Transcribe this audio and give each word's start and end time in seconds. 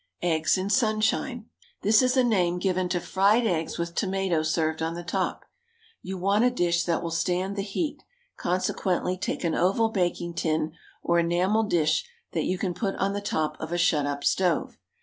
EGGS 0.23 0.57
IN 0.57 0.69
SUNSHINE. 0.71 1.45
This 1.83 2.01
is 2.01 2.17
a 2.17 2.23
name 2.23 2.57
given 2.57 2.89
to 2.89 2.99
fried 2.99 3.45
eggs 3.45 3.77
with 3.77 3.93
tomato 3.93 4.41
served 4.41 4.81
on 4.81 4.95
the 4.95 5.03
top. 5.03 5.45
You 6.01 6.17
want 6.17 6.43
a 6.43 6.49
dish 6.49 6.85
that 6.85 7.03
will 7.03 7.11
stand 7.11 7.55
the 7.55 7.61
heat; 7.61 8.01
consequently, 8.35 9.15
take 9.15 9.43
an 9.43 9.53
oval 9.53 9.89
baking 9.89 10.33
tin, 10.33 10.71
or 11.03 11.19
enamelled 11.19 11.69
dish 11.69 12.03
that 12.31 12.45
you 12.45 12.57
can 12.57 12.73
put 12.73 12.95
on 12.95 13.13
the 13.13 13.21
top 13.21 13.55
of 13.59 13.71
a 13.71 13.77
shut 13.77 14.07
up 14.07 14.23
stove. 14.23 14.79